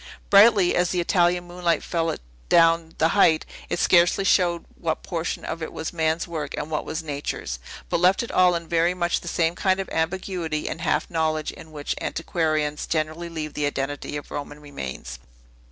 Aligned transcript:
Brightly 0.31 0.75
as 0.75 0.89
the 0.89 0.99
Italian 0.99 1.45
moonlight 1.45 1.83
fell 1.83 2.09
adown 2.11 2.95
the 2.97 3.09
height, 3.09 3.45
it 3.69 3.77
scarcely 3.77 4.23
showed 4.23 4.65
what 4.75 5.03
portion 5.03 5.45
of 5.45 5.61
it 5.61 5.71
was 5.71 5.93
man's 5.93 6.27
work 6.27 6.55
and 6.57 6.71
what 6.71 6.85
was 6.85 7.03
nature's, 7.03 7.59
but 7.87 7.99
left 7.99 8.23
it 8.23 8.31
all 8.31 8.55
in 8.55 8.67
very 8.67 8.95
much 8.95 9.21
the 9.21 9.27
same 9.27 9.53
kind 9.53 9.79
of 9.79 9.87
ambiguity 9.91 10.67
and 10.67 10.81
half 10.81 11.07
knowledge 11.11 11.51
in 11.51 11.71
which 11.71 11.93
antiquarians 12.01 12.87
generally 12.87 13.29
leave 13.29 13.53
the 13.53 13.67
identity 13.67 14.17
of 14.17 14.31
Roman 14.31 14.59
remains. 14.59 15.19